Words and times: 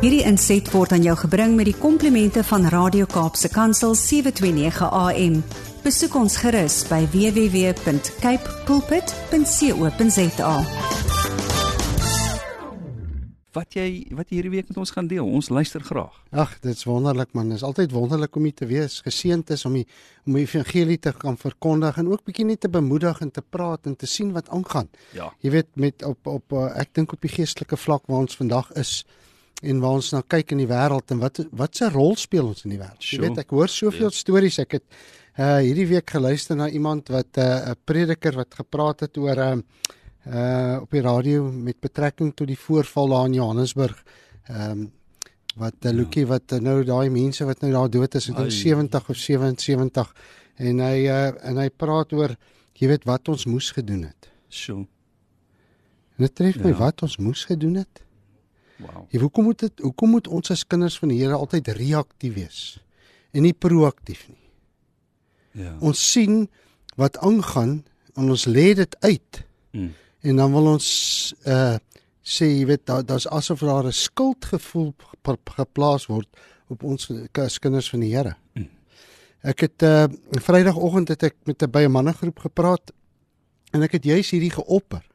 Hierdie 0.00 0.22
inset 0.24 0.70
word 0.72 0.94
aan 0.96 1.02
jou 1.04 1.12
gebring 1.26 1.58
met 1.58 1.66
die 1.68 1.76
komplimente 1.76 2.40
van 2.48 2.62
Radio 2.72 3.04
Kaapse 3.04 3.50
Kansel 3.52 3.92
729 3.92 4.88
AM. 4.96 5.34
Besoek 5.84 6.16
ons 6.16 6.38
gerus 6.40 6.78
by 6.88 7.02
www.cape 7.12 8.54
pulpit.co.za. 8.64 10.54
Wat 13.52 13.76
jy 13.76 13.86
wat 14.16 14.32
jy 14.32 14.38
hierdie 14.38 14.54
week 14.54 14.72
met 14.72 14.80
ons 14.80 14.96
gaan 14.96 15.12
deel. 15.12 15.28
Ons 15.28 15.52
luister 15.52 15.84
graag. 15.84 16.16
Ag, 16.32 16.56
dit's 16.64 16.88
wonderlik 16.88 17.36
man. 17.36 17.52
Dit 17.52 17.60
is 17.60 17.68
altyd 17.68 17.92
wonderlik 17.92 18.40
om 18.40 18.48
hier 18.48 18.56
te 18.56 18.72
wees. 18.72 19.02
Geseënd 19.04 19.52
is 19.52 19.68
om 19.68 19.76
die 19.82 19.84
om 20.24 20.32
die 20.40 20.48
evangelie 20.48 20.96
te 20.96 21.12
kan 21.12 21.36
verkondig 21.36 22.00
en 22.00 22.08
ook 22.08 22.24
bietjie 22.24 22.48
net 22.48 22.64
te 22.64 22.72
bemoedig 22.72 23.20
en 23.20 23.28
te 23.28 23.44
praat 23.44 23.84
en 23.84 24.00
te 24.00 24.08
sien 24.08 24.32
wat 24.32 24.48
aangaan. 24.48 24.88
Ja. 25.12 25.28
Jy 25.44 25.58
weet 25.60 25.74
met 25.76 26.08
op 26.08 26.24
op 26.40 26.56
uh, 26.56 26.70
ek 26.80 26.96
dink 26.96 27.12
op 27.12 27.20
die 27.20 27.36
geestelike 27.36 27.76
vlak 27.76 28.08
waar 28.08 28.24
ons 28.24 28.40
vandag 28.40 28.72
is 28.80 29.02
en 29.62 29.80
waar 29.80 29.90
ons 29.98 30.10
nou 30.12 30.22
kyk 30.26 30.52
in 30.52 30.58
die 30.58 30.66
wêreld 30.70 31.10
en 31.10 31.18
wat 31.18 31.40
wat 31.52 31.76
se 31.76 31.88
rol 31.88 32.16
speel 32.16 32.46
ons 32.46 32.64
in 32.64 32.70
die 32.70 32.78
wêreld. 32.78 33.00
Jy 33.00 33.16
Sure. 33.16 33.28
weet 33.28 33.38
ek 33.38 33.50
hoor 33.50 33.68
soveel 33.68 34.08
Ja. 34.10 34.10
stories. 34.10 34.58
Ek 34.58 34.72
het 34.72 34.84
uh 35.38 35.58
hierdie 35.62 35.86
week 35.86 36.10
geluister 36.10 36.56
na 36.56 36.68
iemand 36.68 37.08
wat 37.08 37.36
'n 37.36 37.40
uh, 37.40 37.72
prediker 37.84 38.32
wat 38.36 38.54
gepraat 38.54 39.00
het 39.00 39.16
oor 39.18 39.36
uh, 39.38 39.56
uh 40.26 40.78
op 40.82 40.90
die 40.90 41.00
radio 41.00 41.50
met 41.52 41.80
betrekking 41.80 42.34
tot 42.34 42.46
die 42.46 42.58
voorval 42.58 43.08
daar 43.08 43.26
in 43.26 43.34
Johannesburg. 43.34 44.02
Ehm 44.48 44.70
um, 44.70 44.92
wat 45.56 45.74
uh, 45.84 45.90
Lukie 45.92 46.26
wat 46.26 46.52
uh, 46.52 46.58
nou 46.58 46.84
daai 46.84 47.10
mense 47.10 47.44
wat 47.44 47.60
nou 47.60 47.72
daar 47.72 47.90
dood 47.90 48.14
is, 48.14 48.28
ek 48.28 48.36
dink 48.36 48.48
Ai. 48.50 48.56
70 48.56 49.08
of 49.10 49.16
77 49.16 50.14
en 50.56 50.78
hy 50.78 51.06
uh, 51.06 51.32
en 51.44 51.56
hy 51.56 51.68
praat 51.70 52.12
oor 52.12 52.36
jy 52.74 52.86
weet 52.88 53.04
wat 53.04 53.28
ons 53.28 53.46
moes 53.46 53.70
gedoen 53.70 54.02
het. 54.04 54.30
So. 54.48 54.76
En 56.16 56.24
dit 56.26 56.34
tref 56.34 56.56
my 56.62 56.70
Ja. 56.70 56.76
wat 56.76 57.02
ons 57.02 57.16
moes 57.18 57.44
gedoen 57.44 57.74
het. 57.74 58.02
Wow. 58.80 59.06
Jy 59.10 59.20
hoekom 59.20 59.44
moet 59.44 59.58
dit 59.58 59.78
hoekom 59.84 60.10
moet 60.10 60.28
ons 60.28 60.50
as 60.50 60.66
kinders 60.66 60.98
van 60.98 61.08
die 61.08 61.18
Here 61.20 61.34
altyd 61.36 61.68
reaktief 61.68 62.34
wees 62.34 62.78
en 63.32 63.42
nie 63.42 63.52
proaktief 63.52 64.28
nie? 64.28 64.36
Ja. 65.64 65.76
Ons 65.80 66.00
sien 66.12 66.48
wat 66.96 67.18
aangaan 67.18 67.84
en 68.16 68.30
ons 68.30 68.44
lê 68.46 68.74
dit 68.74 68.96
uit 69.00 69.44
Mm. 69.72 69.92
en 70.22 70.36
dan 70.36 70.52
wil 70.52 70.66
ons 70.66 71.34
uh 71.46 71.76
sê 72.22 72.44
jy 72.46 72.64
weet 72.66 72.86
daar 72.86 73.04
daar's 73.06 73.26
asof 73.26 73.60
daar 73.60 73.86
'n 73.86 73.92
skuldgevoel 73.92 74.94
ge- 75.22 75.38
geplaas 75.56 76.06
word 76.06 76.26
op 76.68 76.82
ons 76.82 77.10
as 77.32 77.58
kinders 77.58 77.90
van 77.90 78.00
die 78.00 78.14
Here. 78.16 78.34
Mm. 78.54 78.68
Ek 79.42 79.60
het 79.60 79.82
uh 79.82 80.06
Vrydagoggend 80.30 81.08
het 81.08 81.22
ek 81.22 81.36
met 81.44 81.62
'n 81.62 81.70
by 81.70 81.84
'n 81.86 81.90
mannegroep 81.92 82.38
gepraat 82.38 82.92
en 83.72 83.82
ek 83.82 83.92
het 83.92 84.04
juis 84.04 84.30
hierdie 84.30 84.50
geopper. 84.50 85.06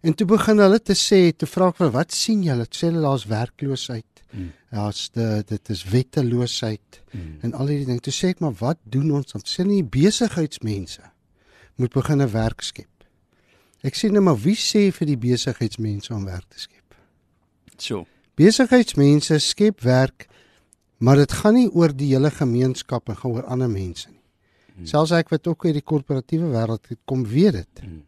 En 0.00 0.14
toe 0.14 0.26
begin 0.26 0.58
hulle 0.58 0.80
te 0.80 0.94
sê, 0.96 1.36
toe 1.36 1.48
vra 1.48 1.72
vir 1.76 1.90
wat 1.92 2.12
sien 2.16 2.42
julle? 2.42 2.64
Toe 2.66 2.78
sê 2.78 2.88
hulle 2.88 3.02
daar's 3.04 3.26
werkloosheid. 3.28 4.22
Mm. 4.30 4.52
Daar's 4.70 5.10
de 5.12 5.42
dit 5.46 5.70
is 5.74 5.84
wetteloosheid 5.84 7.02
Mm. 7.10 7.38
en 7.42 7.52
al 7.52 7.66
hierdie 7.66 7.86
dinge. 7.86 8.00
Toe 8.00 8.12
sê 8.14 8.28
ek 8.30 8.40
maar 8.40 8.54
wat 8.60 8.78
doen 8.84 9.10
ons 9.10 9.32
dan? 9.32 9.42
Sê 9.42 9.64
nie 9.66 9.82
besigheidsmense 9.82 11.02
moet 11.76 11.92
begin 11.92 12.22
'n 12.22 12.30
werk 12.30 12.62
skep. 12.62 12.86
Ek 13.82 13.94
sê 13.96 14.10
nou 14.10 14.20
maar 14.22 14.38
wie 14.38 14.54
sê 14.54 14.92
vir 14.92 15.06
die 15.06 15.16
besigheidsmense 15.16 16.14
om 16.14 16.24
werk 16.24 16.48
te 16.48 16.60
skep? 16.60 16.94
So. 17.76 18.06
Besigheidsmense 18.36 19.38
skep 19.38 19.80
werk, 19.80 20.28
maar 20.98 21.16
dit 21.16 21.32
gaan 21.32 21.54
nie 21.54 21.68
oor 21.68 21.92
die 21.96 22.12
hele 22.14 22.30
gemeenskap 22.30 23.08
en 23.08 23.16
gaan 23.16 23.30
oor 23.32 23.44
ander 23.44 23.70
mense 23.70 24.08
nie. 24.10 24.20
Hmm. 24.76 24.86
Selfs 24.86 25.10
ek 25.12 25.28
wat 25.30 25.46
ook 25.46 25.64
uit 25.64 25.74
die 25.74 25.82
korporatiewe 25.82 26.50
wêreld 26.52 26.88
het, 26.88 26.98
kom 27.04 27.24
weet 27.26 27.52
dit. 27.52 27.82
Mm. 27.82 28.02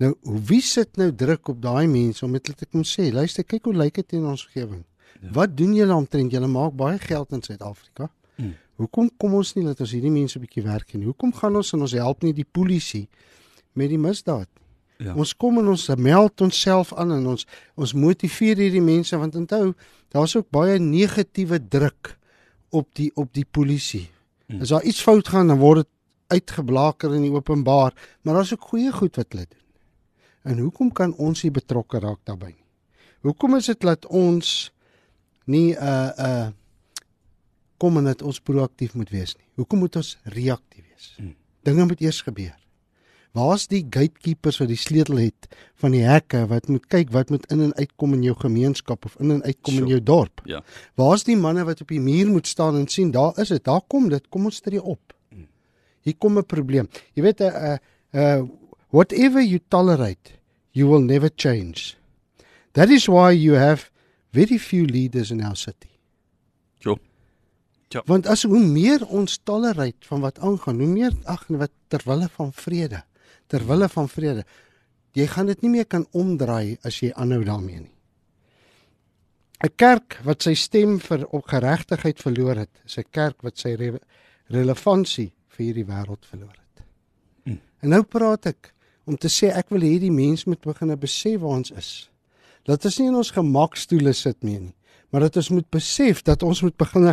Nou, 0.00 0.14
wie 0.48 0.62
sit 0.64 0.96
nou 0.96 1.10
druk 1.12 1.50
op 1.52 1.58
daai 1.60 1.86
mense 1.90 2.24
om 2.24 2.32
dit 2.32 2.52
te 2.56 2.66
kom 2.66 2.84
sê? 2.88 3.10
Luister, 3.12 3.44
kyk 3.44 3.68
hoe 3.68 3.74
lyk 3.76 4.00
dit 4.00 4.16
in 4.16 4.24
ons 4.30 4.46
omgewing. 4.46 4.80
Ja. 5.20 5.32
Wat 5.36 5.52
doen 5.56 5.74
julle 5.76 5.92
omtrent? 5.94 6.32
Julle 6.32 6.48
maak 6.48 6.72
baie 6.78 6.96
geld 7.02 7.34
in 7.36 7.42
Suid-Afrika. 7.44 8.08
Mm. 8.40 8.54
Hoekom 8.80 9.10
kom 9.20 9.34
ons 9.36 9.52
nie 9.58 9.66
laat 9.66 9.82
ons 9.84 9.92
hierdie 9.92 10.12
mense 10.12 10.38
'n 10.38 10.42
bietjie 10.46 10.64
werk 10.64 10.94
nie? 10.94 11.04
Hoekom 11.04 11.34
gaan 11.36 11.56
ons 11.56 11.72
en 11.74 11.80
ons 11.84 11.92
help 11.92 12.22
nie 12.22 12.32
die 12.32 12.48
polisie 12.48 13.08
met 13.74 13.90
die 13.90 13.98
misdaad 13.98 14.48
nie? 14.48 15.06
Ja. 15.06 15.14
Ons 15.14 15.34
kom 15.36 15.58
en 15.58 15.68
ons 15.68 15.86
meld 15.96 16.40
onsself 16.40 16.92
aan 16.94 17.12
en 17.12 17.26
ons 17.26 17.46
ons 17.76 17.92
motiveer 17.92 18.56
hierdie 18.56 18.84
mense 18.84 19.16
want 19.16 19.36
onthou, 19.36 19.74
daar's 20.08 20.36
ook 20.36 20.50
baie 20.50 20.78
negatiewe 20.78 21.60
druk 21.68 22.16
op 22.70 22.88
die 22.94 23.10
op 23.16 23.32
die 23.32 23.44
polisie. 23.44 24.08
Mm. 24.48 24.60
As 24.60 24.68
daar 24.68 24.82
iets 24.82 25.02
fout 25.02 25.28
gaan, 25.28 25.48
dan 25.48 25.58
word 25.58 25.84
dit 25.84 25.88
uitgeblaker 26.40 27.14
in 27.14 27.22
die 27.22 27.32
openbaar, 27.32 27.92
maar 28.22 28.34
daar's 28.34 28.52
ook 28.52 28.72
goeie 28.72 28.92
goed 28.92 29.16
wat 29.16 29.32
hulle 29.32 29.46
doen. 29.48 29.59
En 30.42 30.58
hoekom 30.58 30.92
kan 30.92 31.12
ons 31.20 31.42
nie 31.44 31.52
betrokke 31.52 32.00
raak 32.00 32.20
daarbey 32.24 32.54
nie? 32.54 32.66
Hoekom 33.26 33.58
is 33.58 33.68
dit 33.68 33.80
dat 33.84 34.06
ons 34.06 34.70
nie 35.50 35.74
uh 35.76 36.08
uh 36.16 36.48
kom 37.80 37.96
en 37.96 38.10
dat 38.10 38.22
ons 38.22 38.40
proaktief 38.44 38.92
moet 38.94 39.08
wees 39.08 39.32
nie? 39.36 39.46
Hoekom 39.56 39.80
moet 39.80 39.96
ons 39.96 40.18
reaktief 40.24 40.84
wees? 40.84 41.14
Mm. 41.16 41.34
Dinge 41.64 41.86
moet 41.88 42.00
eers 42.04 42.20
gebeur. 42.26 42.56
Waar's 43.36 43.68
die 43.70 43.80
gatekeepers 43.86 44.58
wat 44.60 44.68
die 44.68 44.76
sleutel 44.80 45.20
het 45.22 45.48
van 45.80 45.94
die 45.94 46.02
hekke 46.04 46.42
wat 46.50 46.68
moet 46.68 46.88
kyk 46.92 47.12
wat 47.14 47.30
moet 47.30 47.46
in 47.52 47.62
en 47.68 47.74
uitkom 47.78 48.16
in 48.18 48.26
jou 48.26 48.34
gemeenskap 48.36 49.06
of 49.08 49.16
in 49.20 49.36
en 49.36 49.42
uitkom 49.42 49.74
in 49.74 49.78
Sure. 49.84 49.90
jou 49.94 50.02
dorp? 50.02 50.42
Ja. 50.44 50.62
Waar's 50.94 51.24
die 51.24 51.36
manne 51.36 51.64
wat 51.64 51.80
op 51.80 51.88
die 51.88 52.00
muur 52.00 52.28
moet 52.28 52.46
staan 52.46 52.76
en 52.76 52.88
sien 52.88 53.10
daar 53.10 53.38
is 53.38 53.48
dit, 53.48 53.64
daar 53.64 53.80
kom 53.86 54.08
dit, 54.08 54.28
kom 54.28 54.44
ons 54.44 54.60
tree 54.60 54.82
op. 54.82 55.14
Mm. 55.30 55.48
Hier 56.00 56.16
kom 56.16 56.38
'n 56.38 56.44
probleem. 56.44 56.88
Jy 57.14 57.22
weet 57.22 57.40
'n 57.40 57.44
uh, 57.44 57.76
uh 58.12 58.42
whatever 58.90 59.40
you 59.40 59.60
tolerate, 59.68 60.38
you 60.72 60.86
will 60.86 61.00
never 61.00 61.28
change. 61.28 61.96
That 62.72 62.90
is 62.90 63.08
why 63.08 63.32
you 63.32 63.54
have 63.54 63.90
very 64.32 64.58
few 64.58 64.86
leaders 64.86 65.30
in 65.30 65.42
our 65.42 65.56
city. 65.56 65.90
Jo. 66.78 66.98
Ja. 67.88 68.02
Want 68.06 68.26
as 68.26 68.42
hoe 68.46 68.60
meer 68.62 69.02
ons 69.06 69.40
tolerate 69.42 70.06
van 70.06 70.20
wat 70.20 70.38
aangaan, 70.38 70.78
hoe 70.78 70.90
meer 70.90 71.14
ag 71.24 71.46
wat 71.48 71.72
ter 71.88 72.02
wille 72.06 72.28
van 72.36 72.52
vrede, 72.52 73.02
ter 73.50 73.66
wille 73.66 73.88
van 73.88 74.08
vrede. 74.08 74.44
Jy 75.18 75.26
gaan 75.26 75.50
dit 75.50 75.62
nie 75.62 75.72
meer 75.74 75.88
kan 75.90 76.06
omdraai 76.14 76.78
as 76.86 77.00
jy 77.02 77.10
aanhou 77.18 77.42
daarmee 77.44 77.80
nie. 77.80 77.94
'n 79.60 79.74
Kerk 79.76 80.20
wat 80.24 80.42
sy 80.46 80.54
stem 80.54 80.98
vir 81.04 81.26
op 81.36 81.50
geregtigheid 81.50 82.22
verloor 82.22 82.62
het, 82.62 82.70
is 82.86 82.96
'n 82.98 83.10
kerk 83.10 83.42
wat 83.42 83.58
sy 83.58 83.74
re 83.74 83.98
relevantie 84.46 85.32
vir 85.48 85.64
hierdie 85.66 85.84
wêreld 85.84 86.24
verloor 86.26 86.56
het. 86.56 86.84
Mm. 87.44 87.60
En 87.82 87.88
nou 87.88 88.02
praat 88.02 88.46
ek 88.46 88.72
om 89.10 89.16
te 89.18 89.28
sê 89.32 89.50
ek 89.50 89.72
wil 89.74 89.82
hê 89.82 89.96
die 90.02 90.12
mense 90.14 90.46
moet 90.48 90.62
begin 90.62 90.94
besef 91.02 91.40
waar 91.42 91.58
ons 91.58 91.72
is. 91.74 91.90
Dat 92.68 92.84
ons 92.86 92.98
nie 93.00 93.08
in 93.10 93.18
ons 93.18 93.32
gemakstoele 93.34 94.12
sit 94.14 94.42
meer 94.46 94.60
nie, 94.60 94.74
maar 95.10 95.26
dat 95.26 95.36
ons 95.40 95.50
moet 95.56 95.66
besef 95.74 96.22
dat 96.22 96.42
ons 96.46 96.62
moet 96.62 96.76
begin 96.78 97.10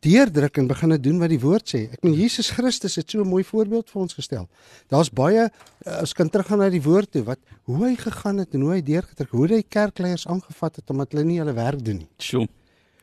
deurdruk 0.00 0.56
en 0.56 0.68
begin 0.70 0.94
doen 1.02 1.18
wat 1.20 1.28
die 1.32 1.40
woord 1.42 1.68
sê. 1.74 1.80
Ek 1.92 2.02
meen 2.06 2.14
Jesus 2.16 2.48
Christus 2.56 2.96
het 2.96 3.10
so 3.10 3.20
'n 3.20 3.28
mooi 3.28 3.44
voorbeeld 3.44 3.90
vir 3.90 4.00
ons 4.00 4.14
gestel. 4.14 4.48
Daar's 4.88 5.10
baie 5.12 5.50
uh, 5.86 6.00
ons 6.00 6.12
kan 6.12 6.28
teruggaan 6.28 6.58
na 6.58 6.70
die 6.70 6.82
woord 6.82 7.10
toe 7.12 7.22
wat 7.24 7.38
hoe 7.68 7.84
hy 7.86 7.94
gegaan 7.96 8.38
het 8.38 8.54
en 8.54 8.60
hoe 8.60 8.72
hy 8.72 8.82
deurgedruk, 8.82 9.30
hoe 9.30 9.46
hy 9.48 9.62
kerkleiers 9.68 10.26
aangevat 10.26 10.76
het 10.76 10.90
omdat 10.90 11.12
hulle 11.12 11.24
nie 11.24 11.38
hulle 11.38 11.52
werk 11.52 11.84
doen 11.84 11.96
nie. 11.98 12.08
So. 12.18 12.40
Om 12.40 12.48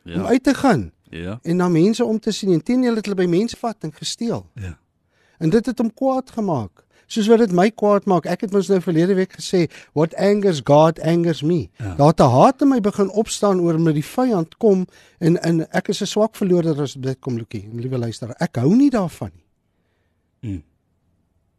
Ja. 0.04 0.26
uit 0.26 0.42
te 0.42 0.54
gaan 0.54 0.92
Ja. 1.10 1.38
en 1.42 1.56
na 1.56 1.68
mense 1.68 2.04
om 2.04 2.18
te 2.18 2.32
sien 2.32 2.52
en 2.52 2.62
teenoor 2.62 2.96
het 2.96 3.04
hulle 3.06 3.16
by 3.16 3.26
mense 3.26 3.56
vat 3.56 3.76
en 3.84 3.92
gesteel. 3.92 4.46
Ja. 4.54 4.78
En 5.38 5.50
dit 5.50 5.66
het 5.66 5.78
hom 5.78 5.94
kwaad 5.94 6.30
gemaak. 6.30 6.84
Soos 7.08 7.28
wat 7.30 7.40
dit 7.40 7.52
my 7.56 7.70
kwaad 7.72 8.04
maak. 8.10 8.26
Ek 8.28 8.42
het 8.44 8.52
mos 8.52 8.68
nou 8.68 8.80
verlede 8.84 9.16
week 9.16 9.32
gesê, 9.38 9.64
what 9.96 10.14
angers 10.20 10.60
God 10.64 11.00
angers 11.00 11.40
me. 11.42 11.70
Ja. 11.80 11.94
Daar 11.96 12.12
het 12.12 12.20
'n 12.20 12.30
haat 12.36 12.62
in 12.62 12.68
my 12.68 12.80
begin 12.80 13.10
opstaan 13.10 13.60
oor 13.60 13.80
met 13.80 13.94
die 13.94 14.04
vyand 14.04 14.56
kom 14.58 14.86
en 15.18 15.40
en 15.42 15.66
ek 15.72 15.88
is 15.88 16.02
'n 16.02 16.06
swak 16.06 16.36
verloorder 16.36 16.82
as 16.82 16.94
dit 16.94 17.20
kom 17.20 17.36
Lukie, 17.36 17.68
liewe 17.72 17.98
luisteraar. 17.98 18.36
Ek 18.38 18.56
hou 18.56 18.76
nie 18.76 18.90
daarvan 18.90 19.30
nie. 19.34 19.44
Mm. 20.40 20.62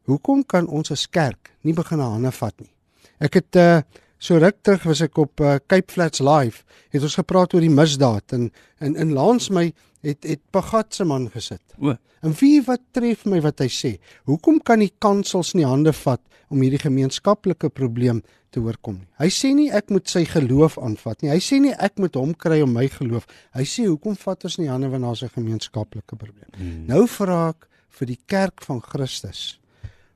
Hoekom 0.03 0.45
kan 0.45 0.67
ons 0.67 0.91
as 0.91 1.09
kerk 1.09 1.51
nie 1.61 1.73
begin 1.73 1.99
hande 1.99 2.31
vat 2.31 2.53
nie? 2.59 2.71
Ek 3.19 3.33
het 3.33 3.55
uh 3.55 3.81
so 4.19 4.35
ruk 4.37 4.57
terug 4.61 4.83
was 4.83 5.01
ek 5.01 5.17
op 5.17 5.39
uh, 5.39 5.55
Cape 5.67 5.91
Flats 5.91 6.19
live, 6.19 6.66
het 6.91 7.02
ons 7.02 7.16
gepraat 7.16 7.53
oor 7.53 7.63
die 7.63 7.72
misdaad 7.72 8.34
en 8.35 8.52
en 8.84 8.95
in 8.95 9.13
langs 9.16 9.49
my 9.49 9.72
het 10.03 10.23
het 10.23 10.40
Pagat 10.51 10.93
se 10.93 11.03
man 11.05 11.29
gesit. 11.29 11.61
O. 11.81 11.96
En 12.22 12.34
wie 12.40 12.61
wat 12.61 12.81
tref 12.91 13.25
my 13.25 13.40
wat 13.41 13.59
hy 13.59 13.67
sê? 13.67 13.99
Hoekom 14.25 14.59
kan 14.63 14.79
die 14.79 14.91
kansels 14.99 15.53
nie 15.55 15.66
hande 15.66 15.93
vat 15.93 16.22
om 16.49 16.61
hierdie 16.61 16.79
gemeenskaplike 16.79 17.69
probleem 17.69 18.22
te 18.51 18.59
oorkom 18.59 18.96
nie? 18.99 19.07
Hy 19.19 19.28
sê 19.29 19.53
nie 19.55 19.69
ek 19.72 19.90
moet 19.90 20.07
sy 20.09 20.25
geloof 20.25 20.78
aanvat 20.78 21.22
nie. 21.22 21.29
Hy 21.31 21.40
sê 21.40 21.59
nie 21.61 21.73
ek 21.79 21.97
moet 21.99 22.16
hom 22.16 22.34
kry 22.34 22.61
om 22.61 22.73
my 22.73 22.87
geloof. 22.87 23.25
Hy 23.55 23.63
sê 23.63 23.87
hoekom 23.87 24.16
vat 24.16 24.43
ons 24.46 24.57
nie 24.57 24.67
hande 24.67 24.90
wanneer 24.90 25.09
daar's 25.09 25.23
'n 25.23 25.29
gemeenskaplike 25.35 26.16
probleem? 26.16 26.49
Mm. 26.57 26.85
Nou 26.87 27.07
vra 27.07 27.49
ek 27.49 27.67
vir 27.90 28.05
die 28.07 28.19
kerk 28.28 28.61
van 28.63 28.81
Christus. 28.81 29.59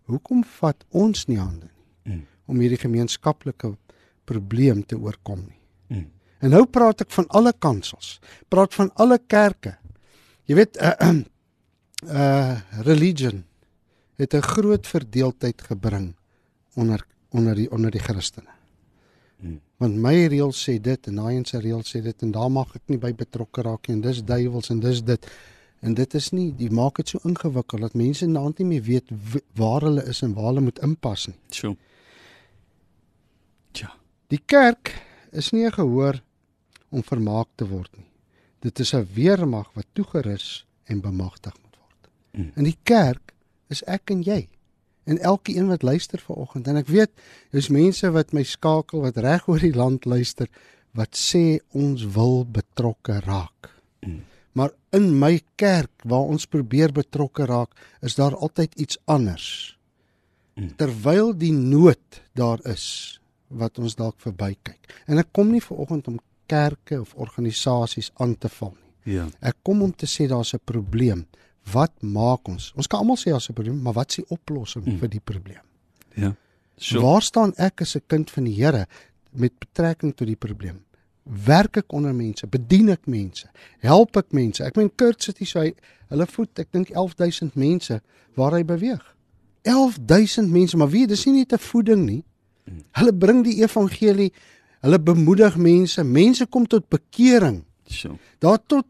Hoekom 0.07 0.43
vat 0.59 0.83
ons 0.91 1.27
nie 1.27 1.37
hande 1.37 1.67
nie 2.05 2.15
Mm. 2.15 2.25
om 2.47 2.59
hierdie 2.59 2.77
gemeenskaplike 2.77 3.77
probleem 4.25 4.83
te 4.85 4.95
oorkom 4.97 5.39
nie? 5.47 5.59
Mm. 5.89 6.11
En 6.43 6.51
nou 6.51 6.65
praat 6.67 7.05
ek 7.05 7.11
van 7.15 7.27
alle 7.39 7.53
kansels. 7.55 8.17
Praat 8.51 8.75
van 8.75 8.91
alle 8.99 9.19
kerke. 9.31 9.77
Jy 10.49 10.57
weet 10.59 10.79
uh, 10.81 11.13
uh 12.11 12.59
religion 12.89 13.45
het 14.19 14.33
'n 14.35 14.41
groot 14.41 14.87
verdeeldheid 14.87 15.61
gebring 15.61 16.15
onder 16.75 17.05
onder 17.29 17.55
die 17.55 17.71
onder 17.71 17.91
die 17.91 18.01
Christene. 18.01 18.51
Mm. 19.39 19.61
Want 19.77 19.95
my 19.95 20.27
reël 20.27 20.51
sê 20.51 20.81
dit 20.81 21.07
en 21.07 21.15
daai 21.15 21.35
een 21.35 21.45
se 21.45 21.59
reël 21.59 21.81
sê 21.81 22.01
dit 22.01 22.21
en 22.21 22.31
daar 22.31 22.51
mag 22.51 22.75
ek 22.75 22.81
nie 22.85 22.97
by 22.97 23.13
betrokke 23.15 23.61
raak 23.61 23.87
nie 23.87 23.95
en 23.95 24.01
dis 24.01 24.23
duiwels 24.23 24.69
en 24.69 24.79
dis 24.79 25.03
dit. 25.03 25.31
En 25.79 25.93
dit 25.93 26.13
is 26.13 26.29
nie, 26.31 26.51
die 26.55 26.71
maak 26.71 26.95
dit 26.95 27.09
so 27.09 27.19
ingewikkeld 27.23 27.81
dat 27.81 27.93
mense 27.93 28.25
nou 28.25 28.51
nie 28.57 28.65
meer 28.65 28.83
weet 28.83 29.09
waar 29.55 29.81
hulle 29.81 30.03
is 30.03 30.21
en 30.21 30.33
waar 30.33 30.45
hulle 30.45 30.61
moet 30.61 30.79
inpas 30.79 31.27
nie. 31.27 31.35
Sjoe. 31.49 31.75
Tja. 33.71 33.95
Die 34.27 34.41
kerk 34.45 35.01
is 35.31 35.51
nie 35.51 35.65
'n 35.65 35.71
gehoor 35.71 36.21
om 36.93 37.03
vermaak 37.03 37.49
te 37.59 37.67
word 37.67 37.91
nie. 37.97 38.09
Dit 38.63 38.79
is 38.79 38.93
'n 38.93 39.07
weermag 39.13 39.71
wat 39.73 39.85
toegerus 39.93 40.65
en 40.85 41.01
bemagtig 41.01 41.53
moet 41.61 41.77
word. 41.79 42.09
Mm. 42.31 42.51
En 42.55 42.63
die 42.63 42.77
kerk 42.83 43.33
is 43.67 43.83
ek 43.83 44.09
en 44.09 44.21
jy. 44.23 44.47
En 45.03 45.19
elke 45.19 45.55
een 45.55 45.67
wat 45.67 45.81
luister 45.81 46.19
vanoggend 46.19 46.67
en 46.67 46.79
ek 46.79 46.87
weet 46.87 47.11
daar's 47.51 47.69
mense 47.69 48.11
wat 48.11 48.33
my 48.33 48.43
skakel 48.43 49.01
wat 49.01 49.17
reg 49.17 49.47
oor 49.47 49.59
die 49.59 49.75
land 49.75 50.05
luister 50.05 50.47
wat 50.93 51.17
sê 51.17 51.59
ons 51.71 52.05
wil 52.15 52.45
betrokke 52.45 53.19
raak. 53.25 53.73
Mm. 54.05 54.23
Maar 54.53 54.71
in 54.93 55.09
my 55.19 55.41
kerk 55.55 56.05
waar 56.05 56.29
ons 56.29 56.45
probeer 56.45 56.93
betrokke 56.93 57.45
raak, 57.49 57.73
is 58.01 58.15
daar 58.15 58.35
altyd 58.35 58.75
iets 58.75 58.99
anders. 59.05 59.77
Mm. 60.53 60.75
Terwyl 60.77 61.33
die 61.37 61.53
nood 61.53 62.21
daar 62.37 62.61
is 62.69 63.19
wat 63.47 63.79
ons 63.81 63.97
dalk 63.97 64.19
verbykyk. 64.21 65.01
En 65.09 65.17
ek 65.21 65.33
kom 65.33 65.49
nie 65.51 65.61
vanoggend 65.61 66.07
om 66.07 66.21
kerke 66.53 66.99
of 67.01 67.13
organisasies 67.25 68.11
aan 68.21 68.35
te 68.37 68.49
val 68.59 68.73
nie. 68.75 69.15
Ja. 69.15 69.25
Ek 69.41 69.57
kom 69.65 69.81
om 69.81 69.91
te 69.95 70.05
sê 70.07 70.27
daar's 70.31 70.53
'n 70.53 70.61
probleem. 70.65 71.25
Wat 71.73 71.91
maak 72.01 72.47
ons? 72.47 72.71
Ons 72.75 72.87
kan 72.87 72.99
almal 72.99 73.17
sê 73.17 73.31
daar's 73.31 73.49
'n 73.49 73.53
probleem, 73.53 73.81
maar 73.81 73.93
wat 73.93 74.09
is 74.09 74.15
die 74.15 74.25
oplossing 74.29 74.85
Mm. 74.85 74.97
vir 74.99 75.09
die 75.09 75.19
probleem? 75.23 75.61
Ja. 76.15 76.35
So. 76.77 77.01
Waar 77.01 77.21
staan 77.21 77.53
ek 77.57 77.81
as 77.81 77.95
'n 77.95 78.01
kind 78.07 78.31
van 78.31 78.43
die 78.43 78.55
Here 78.55 78.87
met 79.31 79.51
betrekking 79.59 80.15
tot 80.15 80.27
die 80.27 80.35
probleem? 80.35 80.79
Werk 81.45 81.77
ek 81.77 81.91
onder 81.93 82.13
mense? 82.15 82.47
Bedien 82.47 82.89
ek 82.89 83.05
mense? 83.07 83.47
Help 83.79 84.17
ek 84.17 84.31
mense? 84.31 84.63
Ek 84.63 84.75
meen 84.75 84.91
Kurt 84.95 85.23
sit 85.23 85.37
hier 85.37 85.47
so 85.47 85.59
hy 85.59 85.73
hulle 86.09 86.25
voed 86.25 86.59
ek 86.59 86.71
dink 86.71 86.89
11000 86.95 87.55
mense 87.55 88.01
waar 88.35 88.51
hy 88.51 88.63
beweeg. 88.63 89.15
11000 89.63 90.49
mense, 90.51 90.77
maar 90.77 90.89
wie, 90.89 91.07
dis 91.07 91.25
nie 91.25 91.33
net 91.39 91.53
'n 91.53 91.57
voeding 91.59 92.05
nie. 92.05 92.23
Hulle 92.91 93.13
bring 93.13 93.43
die 93.43 93.61
evangelie, 93.63 94.31
hulle 94.83 94.99
bemoedig 94.99 95.55
mense, 95.59 96.03
mense 96.03 96.47
kom 96.51 96.67
tot 96.67 96.85
bekering. 96.91 97.61
Sjoe. 97.87 98.17
Daar 98.43 98.59
tot 98.67 98.87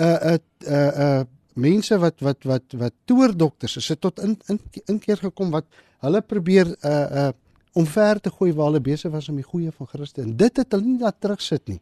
uh 0.00 0.34
uh 0.34 0.38
uh, 0.66 0.90
uh 1.04 1.22
mense 1.54 1.98
wat 2.02 2.20
wat 2.24 2.46
wat 2.48 2.76
wat 2.80 2.94
toordokters 3.06 3.76
is, 3.78 3.88
het 3.92 4.00
tot 4.00 4.20
in 4.24 4.34
in 4.50 4.60
inkeer 4.90 5.20
gekom 5.22 5.52
wat 5.54 5.66
hulle 6.02 6.22
probeer 6.22 6.72
uh 6.82 7.24
uh 7.24 7.32
omver 7.74 8.20
te 8.22 8.30
gooi 8.30 8.52
waar 8.54 8.70
hulle 8.70 8.80
besig 8.80 9.10
was 9.10 9.28
om 9.28 9.36
die 9.36 9.46
goeie 9.46 9.72
van 9.74 9.86
Christus. 9.90 10.24
En 10.24 10.36
dit 10.36 10.56
het 10.56 10.72
hulle 10.72 10.86
nie 10.86 11.00
laat 11.00 11.20
terugsit 11.20 11.68
nie. 11.68 11.80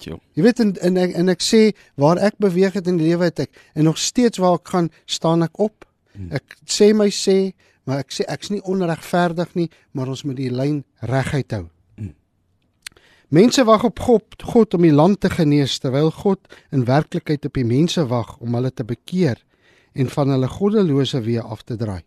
Sjoe. 0.00 0.18
Jy 0.36 0.44
weet 0.44 0.60
en 0.60 0.74
en 0.80 1.00
ek, 1.00 1.14
en 1.16 1.34
ek 1.34 1.44
sê 1.44 1.62
waar 2.00 2.20
ek 2.20 2.38
beweeg 2.40 2.76
het 2.78 2.88
in 2.88 3.00
die 3.00 3.10
lewe 3.10 3.28
het 3.28 3.46
ek 3.46 3.56
en 3.74 3.88
nog 3.88 3.98
steeds 3.98 4.40
waar 4.40 4.60
ek 4.60 4.68
gaan 4.68 4.90
staan 5.06 5.42
ek 5.44 5.58
op. 5.60 5.84
Ek 6.30 6.56
sê 6.68 6.90
my 6.92 7.08
sê, 7.14 7.52
maar 7.88 8.02
ek 8.04 8.12
sê 8.12 8.26
ek's 8.28 8.50
nie 8.52 8.60
onregverdig 8.68 9.54
nie, 9.56 9.68
maar 9.96 10.10
ons 10.12 10.24
moet 10.26 10.36
die 10.36 10.50
lyn 10.52 10.82
reguit 11.08 11.52
hou. 11.56 11.68
Mm. 13.30 13.38
Mense 13.38 13.64
wag 13.64 13.84
op 13.84 14.00
God, 14.00 14.42
God 14.42 14.74
om 14.74 14.82
die 14.82 14.92
land 14.92 15.20
te 15.20 15.30
genees 15.30 15.78
terwyl 15.78 16.10
God 16.10 16.40
in 16.74 16.84
werklikheid 16.84 17.44
op 17.46 17.54
die 17.54 17.64
mense 17.64 18.02
wag 18.10 18.36
om 18.42 18.54
hulle 18.58 18.72
te 18.74 18.84
bekeer 18.84 19.38
en 19.94 20.10
van 20.10 20.34
hulle 20.34 20.48
goddelose 20.50 21.20
weë 21.22 21.44
af 21.46 21.62
te 21.62 21.76
draai. 21.78 22.02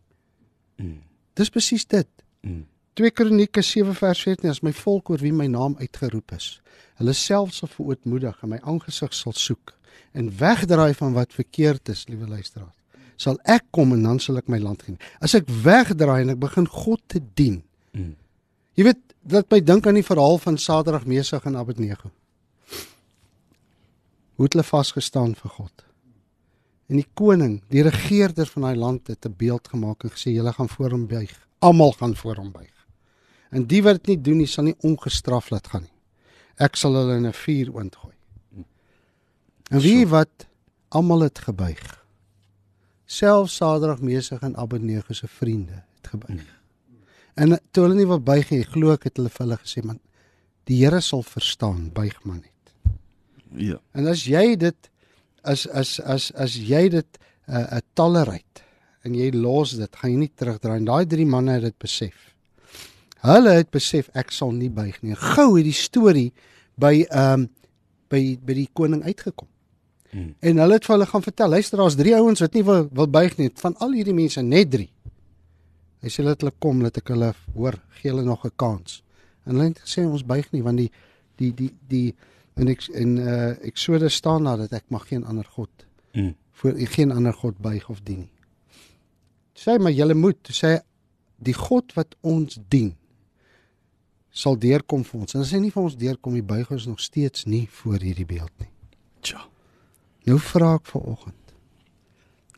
Mm. 0.77 0.99
Dis 1.33 1.49
presies 1.49 1.87
dit. 1.87 2.09
Mm. 2.41 2.65
2 2.99 3.11
Kronieke 3.15 3.63
7 3.63 3.95
vers 3.95 4.19
14 4.21 4.51
as 4.51 4.61
my 4.61 4.73
volk 4.75 5.09
oor 5.09 5.21
wie 5.23 5.33
my 5.33 5.47
naam 5.47 5.77
uitgeroep 5.79 6.35
is. 6.35 6.59
Hulle 6.99 7.15
self 7.17 7.55
sal 7.55 7.71
verootmoedig 7.71 8.43
en 8.43 8.51
my 8.51 8.59
aangesig 8.61 9.15
sal 9.15 9.33
soek 9.33 9.73
en 10.13 10.29
wegdraai 10.37 10.93
van 10.93 11.15
wat 11.15 11.33
verkeerd 11.33 11.89
is, 11.89 12.03
liewe 12.07 12.27
luisteraars. 12.27 12.75
Sal 13.17 13.39
ek 13.49 13.65
kom 13.71 13.93
en 13.95 14.03
dan 14.03 14.19
sal 14.21 14.37
ek 14.41 14.49
my 14.51 14.59
land 14.61 14.83
gee. 14.85 14.97
As 15.23 15.33
ek 15.37 15.47
wegdraai 15.63 16.25
en 16.25 16.35
ek 16.35 16.41
begin 16.41 16.67
God 16.69 17.01
te 17.07 17.21
dien. 17.33 17.63
Jy 18.73 18.83
weet, 18.87 19.01
dit 19.21 19.49
my 19.51 19.59
dink 19.61 19.87
aan 19.87 19.99
die 19.99 20.05
verhaal 20.05 20.39
van 20.41 20.57
Sadrag, 20.57 21.05
Mesach 21.05 21.45
en 21.45 21.57
Abednego. 21.57 22.09
Hoe 24.33 24.47
het 24.47 24.55
hulle 24.55 24.65
vasgestaan 24.65 25.35
vir 25.37 25.53
God? 25.57 25.83
En 26.89 26.97
die 26.99 27.07
koning, 27.13 27.59
die 27.71 27.83
regerder 27.85 28.49
van 28.49 28.67
daai 28.67 28.77
land 28.77 29.07
het 29.07 29.25
'n 29.25 29.35
beeld 29.37 29.67
gemaak 29.67 30.03
en 30.03 30.11
gesê 30.11 30.33
julle 30.33 30.53
gaan 30.53 30.69
voor 30.69 30.91
hom 30.91 31.07
buig. 31.07 31.31
Almal 31.59 31.91
gaan 31.91 32.15
voor 32.15 32.35
hom 32.35 32.51
buig. 32.51 32.87
En 33.51 33.65
die 33.65 33.83
wat 33.83 33.93
dit 33.93 34.07
nie 34.07 34.21
doen 34.21 34.37
nie, 34.37 34.47
sal 34.47 34.63
nie 34.63 34.75
ongestraf 34.81 35.49
laat 35.49 35.67
gaan 35.67 35.81
nie. 35.81 35.93
Ek 36.57 36.75
sal 36.75 36.93
hulle 36.93 37.15
in 37.15 37.27
'n 37.27 37.33
vuur 37.33 37.73
oondgooi. 37.73 38.15
En 39.69 39.79
wie 39.79 40.07
wat 40.07 40.47
almal 40.89 41.19
het 41.19 41.39
gebuig. 41.39 42.05
Selfs 43.05 43.55
Sadrag, 43.55 44.01
Mesach 44.01 44.41
en 44.41 44.57
Abednego 44.57 45.13
se 45.13 45.27
vriende 45.27 45.83
het 45.95 46.07
gebuig. 46.07 46.62
En 47.35 47.57
toe 47.71 47.85
hulle 47.87 47.97
nie 47.97 48.07
wil 48.09 48.21
buig 48.21 48.49
nie, 48.53 48.63
glo 48.63 48.93
ek 48.93 49.07
het 49.09 49.17
hulle 49.17 49.31
vir 49.33 49.45
hulle 49.45 49.59
gesê 49.61 49.83
man, 49.85 49.99
die 50.69 50.79
Here 50.83 51.01
sal 51.01 51.23
verstaan, 51.25 51.89
buig 51.93 52.15
maar 52.23 52.41
net. 52.41 52.49
Ja. 53.57 53.79
En 53.93 54.07
as 54.09 54.25
jy 54.29 54.55
dit 54.59 54.89
as 55.43 55.65
as 55.67 55.99
as 55.99 56.31
as 56.39 56.55
jy 56.55 56.89
dit 56.89 57.19
'n 57.47 57.55
uh, 57.55 57.77
'n 57.77 57.81
tolerate 57.93 58.61
en 59.03 59.15
jy 59.15 59.31
los 59.33 59.75
dit, 59.75 59.95
gaan 59.95 60.11
jy 60.11 60.17
nie 60.17 60.31
terugdraai. 60.35 60.77
En 60.77 60.85
daai 60.85 61.05
drie 61.05 61.25
manne 61.25 61.51
het 61.51 61.61
dit 61.61 61.77
besef. 61.77 62.15
Hulle 63.23 63.51
het 63.59 63.69
besef 63.71 64.09
ek 64.13 64.31
sal 64.31 64.51
nie 64.51 64.69
buig 64.69 65.01
nie. 65.01 65.15
Gou 65.15 65.57
het 65.57 65.65
die 65.65 65.75
storie 65.75 66.31
by 66.75 67.05
ehm 67.09 67.33
um, 67.33 67.49
by 68.09 68.37
by 68.45 68.53
die 68.53 68.69
koning 68.73 69.03
uitgekom. 69.03 69.47
Mm. 70.13 70.35
En 70.39 70.57
hulle 70.57 70.73
het 70.73 70.85
vir 70.85 70.93
hulle 70.95 71.05
gaan 71.09 71.23
vertel, 71.25 71.49
luister, 71.49 71.77
daar's 71.77 71.95
drie 71.95 72.15
ouens 72.15 72.39
wat 72.39 72.53
nie 72.53 72.63
wil 72.63 72.87
wil 72.91 73.07
buig 73.07 73.37
nie. 73.37 73.49
Van 73.55 73.75
al 73.77 73.91
hierdie 73.91 74.13
mense 74.13 74.41
net 74.41 74.71
drie. 74.71 74.92
Hy 76.03 76.11
sê 76.11 76.23
laat 76.25 76.41
hulle 76.43 76.53
kom, 76.59 76.81
laat 76.83 76.97
ek 76.99 77.13
hulle 77.13 77.31
hoor, 77.55 77.77
gee 77.99 78.11
hulle 78.11 78.25
nog 78.27 78.45
'n 78.45 78.51
kans. 78.55 79.03
En 79.45 79.55
hulle 79.55 79.71
het 79.71 79.79
gesê 79.79 80.03
ons 80.05 80.25
buig 80.25 80.51
nie 80.51 80.61
want 80.63 80.77
die 80.77 80.91
die 81.37 81.51
die 81.53 81.73
die 81.87 82.15
en 82.55 82.67
ek 82.67 82.87
en 82.93 83.17
uh 83.17 83.65
Eksodus 83.65 84.13
staan 84.13 84.43
daar 84.43 84.57
dat 84.57 84.73
ek 84.73 84.89
mag 84.89 85.07
geen 85.07 85.23
ander 85.25 85.45
god 85.45 85.69
Mm. 86.13 86.35
voor 86.51 86.73
geen 86.77 87.11
ander 87.11 87.33
god 87.33 87.57
buig 87.57 87.89
of 87.89 88.01
dien 88.03 88.19
nie. 88.19 88.31
Toe 89.53 89.63
Sê 89.63 89.81
maar 89.81 89.91
julle 89.91 90.13
moet, 90.13 90.37
toe 90.43 90.53
sê 90.53 90.81
die 91.37 91.53
God 91.53 91.93
wat 91.93 92.15
ons 92.21 92.59
dien 92.69 92.95
sal 94.29 94.57
deurkom 94.57 95.03
vir 95.03 95.19
ons. 95.21 95.35
En 95.35 95.41
as 95.41 95.51
hy 95.51 95.59
nie 95.59 95.71
vir 95.71 95.83
ons 95.83 95.97
deurkom 95.97 96.33
nie, 96.33 96.41
buig 96.45 96.71
ons 96.71 96.85
nog 96.89 96.99
steeds 96.99 97.45
nie 97.45 97.67
voor 97.81 97.99
hierdie 98.01 98.25
beeld 98.25 98.51
nie. 98.59 98.69
Tja. 99.21 99.43
Nou 100.25 100.39
vra 100.39 100.75
ek 100.75 100.85
vanoggend. 100.85 101.42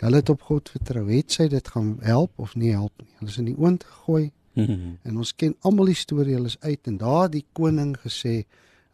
Hulle 0.02 0.20
het 0.20 0.30
op 0.30 0.42
God 0.42 0.70
vertrou. 0.70 1.06
Het 1.10 1.32
sy 1.32 1.48
dit 1.48 1.68
gaan 1.68 1.96
help 2.04 2.32
of 2.42 2.56
nie 2.56 2.72
help 2.75 2.94
nie? 3.02 3.12
Hulle 3.20 3.32
is 3.32 3.38
in 3.42 3.52
die 3.52 3.58
oond 3.58 3.84
gegooi 3.84 4.32
Mm. 4.56 4.98
en 5.04 5.18
ons 5.20 5.34
ken 5.36 5.56
almal 5.68 5.92
die 5.92 5.98
storie. 6.00 6.36
Hulle 6.38 6.48
is 6.48 6.60
uit 6.64 6.88
en 6.88 6.98
daar 6.98 7.28
die 7.32 7.44
koning 7.58 7.96
gesê 8.00 8.46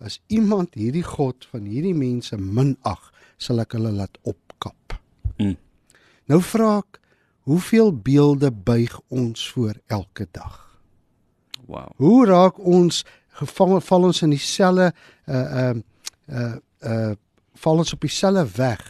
as 0.01 0.17
iemand 0.33 0.73
hierdie 0.73 1.05
God 1.05 1.45
van 1.51 1.67
hierdie 1.69 1.93
mense 1.93 2.37
minag, 2.41 3.11
sal 3.37 3.61
ek 3.61 3.75
hulle 3.77 3.91
laat 3.93 4.17
opkap. 4.25 4.95
Mm. 5.37 5.53
Nou 6.33 6.39
vra 6.41 6.79
ek, 6.79 6.97
hoeveel 7.45 7.93
beelde 7.93 8.49
buig 8.49 8.95
ons 9.13 9.43
voor 9.53 9.77
elke 9.93 10.25
dag? 10.33 10.57
Wow. 11.67 11.91
Hoe 12.01 12.25
raak 12.25 12.57
ons 12.57 13.03
gevang 13.37 13.77
val 13.85 14.09
ons 14.09 14.23
in 14.25 14.33
dieselfde 14.33 14.89
uh 15.29 15.45
uh 15.61 15.75
uh 16.27 16.55
uh 16.81 17.13
val 17.61 17.83
ons 17.83 17.93
op 17.93 18.01
dieselfde 18.01 18.47
weg 18.57 18.81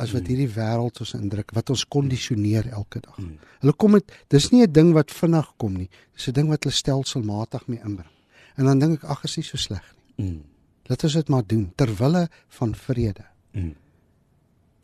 as 0.00 0.12
wat 0.16 0.28
hierdie 0.30 0.48
wêreld 0.48 1.00
ons 1.04 1.14
indruk 1.18 1.52
wat 1.56 1.70
ons 1.70 1.84
kondisioneer 1.88 2.70
elke 2.72 3.00
dag. 3.00 3.18
Mm. 3.18 3.36
Hulle 3.60 3.74
kom 3.76 3.96
met 3.96 4.12
dis 4.32 4.50
nie 4.50 4.62
'n 4.66 4.72
ding 4.72 4.92
wat 4.92 5.10
vinnig 5.10 5.52
kom 5.56 5.76
nie. 5.76 5.88
Dis 6.14 6.28
'n 6.28 6.32
ding 6.32 6.48
wat 6.48 6.64
hulle 6.64 6.74
stelselmatig 6.74 7.66
mee 7.66 7.80
inbring. 7.84 8.10
En 8.56 8.64
dan 8.64 8.78
dink 8.78 9.02
ek 9.02 9.10
ag 9.10 9.24
is 9.24 9.36
nie 9.36 9.44
so 9.44 9.56
sleg 9.56 9.94
nie. 10.16 10.26
Mm. 10.26 10.42
Laat 10.88 11.04
ons 11.04 11.12
dit 11.12 11.28
maar 11.28 11.46
doen 11.46 11.72
ter 11.76 11.96
wille 11.96 12.28
van 12.48 12.74
vrede. 12.74 13.24
Mm. 13.52 13.74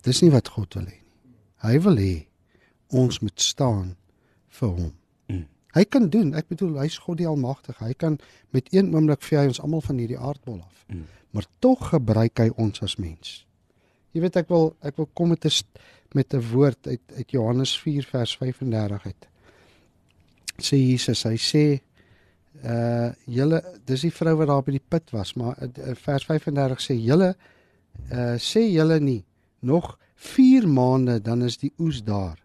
Dis 0.03 0.21
nie 0.21 0.31
wat 0.31 0.49
God 0.49 0.75
wil 0.75 0.85
hê 0.85 0.87
nie. 0.87 1.03
Hy 1.63 1.81
wil 1.81 1.97
hê 1.97 2.27
ons 2.89 3.21
moet 3.21 3.41
staan 3.41 3.97
vir 4.61 4.69
hom. 4.69 4.93
Mm. 5.29 5.47
Hy 5.75 5.85
kan 5.85 6.09
doen. 6.09 6.35
Ek 6.35 6.49
bedoel 6.49 6.79
hy's 6.79 6.99
God 6.99 7.19
die 7.19 7.27
almagtige. 7.27 7.85
Hy 7.85 7.93
kan 7.93 8.19
met 8.51 8.71
een 8.73 8.95
oomblik 8.95 9.23
vee 9.23 9.39
hy 9.39 9.47
ons 9.47 9.61
almal 9.61 9.81
van 9.81 9.99
hierdie 9.99 10.19
aardbol 10.19 10.63
af. 10.63 10.85
Mm. 10.89 11.05
Maar 11.31 11.47
tog 11.59 11.91
gebruik 11.91 12.39
hy 12.39 12.49
ons 12.57 12.83
as 12.83 12.97
mens. 12.97 13.48
Jy 14.13 14.23
weet 14.25 14.39
ek 14.41 14.49
wil 14.49 14.71
ek 14.81 14.97
wil 14.97 15.09
kom 15.15 15.29
met 15.35 15.45
'n 15.45 15.53
met 16.15 16.35
'n 16.35 16.43
woord 16.53 16.87
uit 16.87 17.05
uit 17.17 17.31
Johannes 17.31 17.79
4 17.81 18.05
vers 18.05 18.37
35 18.37 19.05
uit. 19.05 19.29
Sê 20.59 20.77
Jesus, 20.77 21.23
hy 21.23 21.37
sê 21.37 21.81
uh 22.65 23.13
julle 23.27 23.63
dis 23.87 24.01
die 24.01 24.13
vrou 24.13 24.35
wat 24.37 24.49
daar 24.49 24.63
by 24.63 24.73
die 24.73 24.89
put 24.89 25.11
was, 25.11 25.35
maar 25.35 25.55
uh, 25.63 25.95
vers 25.95 26.25
35 26.25 26.81
sê 26.81 26.95
julle 26.95 27.37
uh 28.11 28.37
sê 28.39 28.65
julle 28.73 28.99
nie 29.01 29.25
nog 29.61 29.99
4 30.15 30.69
maande 30.69 31.21
dan 31.23 31.43
is 31.43 31.59
die 31.59 31.73
oes 31.79 32.03
daar. 32.05 32.39